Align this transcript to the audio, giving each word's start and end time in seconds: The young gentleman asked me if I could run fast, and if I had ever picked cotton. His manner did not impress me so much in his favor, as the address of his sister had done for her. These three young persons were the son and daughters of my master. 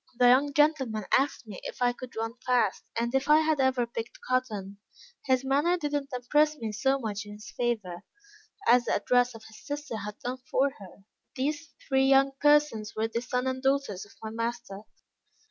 The 0.17 0.29
young 0.29 0.51
gentleman 0.55 1.05
asked 1.15 1.45
me 1.45 1.59
if 1.61 1.79
I 1.79 1.93
could 1.93 2.15
run 2.15 2.33
fast, 2.43 2.83
and 2.99 3.13
if 3.13 3.29
I 3.29 3.41
had 3.41 3.59
ever 3.59 3.85
picked 3.85 4.19
cotton. 4.27 4.79
His 5.25 5.45
manner 5.45 5.77
did 5.77 5.91
not 5.91 6.05
impress 6.11 6.57
me 6.57 6.71
so 6.71 6.97
much 6.97 7.23
in 7.23 7.33
his 7.33 7.51
favor, 7.51 8.01
as 8.67 8.85
the 8.85 8.95
address 8.95 9.35
of 9.35 9.43
his 9.45 9.63
sister 9.63 9.97
had 9.97 10.17
done 10.17 10.39
for 10.49 10.71
her. 10.79 11.03
These 11.35 11.75
three 11.87 12.05
young 12.07 12.31
persons 12.41 12.95
were 12.95 13.09
the 13.09 13.21
son 13.21 13.45
and 13.45 13.61
daughters 13.61 14.03
of 14.03 14.15
my 14.23 14.31
master. 14.31 14.81